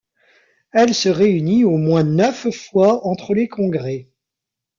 [0.71, 4.09] Elle se réunit aux moins neuf fois entre les congrès.